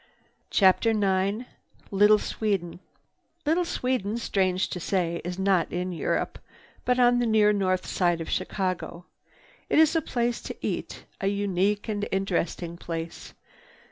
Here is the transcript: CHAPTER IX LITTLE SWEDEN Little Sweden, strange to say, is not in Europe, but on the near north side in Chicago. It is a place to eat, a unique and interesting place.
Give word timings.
CHAPTER 0.49 0.89
IX 0.89 1.45
LITTLE 1.91 2.17
SWEDEN 2.17 2.79
Little 3.45 3.63
Sweden, 3.63 4.17
strange 4.17 4.67
to 4.69 4.79
say, 4.79 5.21
is 5.23 5.37
not 5.37 5.71
in 5.71 5.91
Europe, 5.91 6.39
but 6.85 6.97
on 6.99 7.19
the 7.19 7.27
near 7.27 7.53
north 7.53 7.85
side 7.85 8.19
in 8.19 8.25
Chicago. 8.25 9.05
It 9.69 9.77
is 9.77 9.95
a 9.95 10.01
place 10.01 10.41
to 10.41 10.57
eat, 10.65 11.05
a 11.21 11.27
unique 11.27 11.87
and 11.87 12.07
interesting 12.11 12.77
place. 12.77 13.35